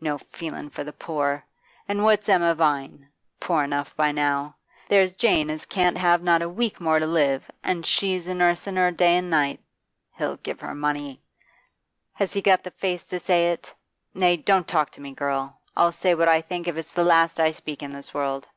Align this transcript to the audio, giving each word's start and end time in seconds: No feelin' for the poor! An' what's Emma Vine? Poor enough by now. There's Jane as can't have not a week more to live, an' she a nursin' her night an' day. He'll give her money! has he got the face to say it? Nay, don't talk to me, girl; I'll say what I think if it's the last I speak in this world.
No 0.00 0.16
feelin' 0.16 0.70
for 0.70 0.82
the 0.82 0.94
poor! 0.94 1.44
An' 1.86 2.04
what's 2.04 2.26
Emma 2.26 2.54
Vine? 2.54 3.10
Poor 3.38 3.62
enough 3.64 3.94
by 3.96 4.12
now. 4.12 4.56
There's 4.88 5.14
Jane 5.14 5.50
as 5.50 5.66
can't 5.66 5.98
have 5.98 6.22
not 6.22 6.40
a 6.40 6.48
week 6.48 6.80
more 6.80 6.98
to 6.98 7.06
live, 7.06 7.50
an' 7.62 7.82
she 7.82 8.16
a 8.16 8.34
nursin' 8.34 8.76
her 8.76 8.90
night 8.92 9.02
an' 9.02 9.28
day. 9.54 9.58
He'll 10.16 10.36
give 10.38 10.60
her 10.60 10.74
money! 10.74 11.20
has 12.14 12.32
he 12.32 12.40
got 12.40 12.64
the 12.64 12.70
face 12.70 13.06
to 13.08 13.20
say 13.20 13.52
it? 13.52 13.74
Nay, 14.14 14.38
don't 14.38 14.66
talk 14.66 14.88
to 14.92 15.02
me, 15.02 15.12
girl; 15.12 15.60
I'll 15.76 15.92
say 15.92 16.14
what 16.14 16.28
I 16.28 16.40
think 16.40 16.66
if 16.66 16.78
it's 16.78 16.92
the 16.92 17.04
last 17.04 17.38
I 17.38 17.50
speak 17.52 17.82
in 17.82 17.92
this 17.92 18.14
world. 18.14 18.48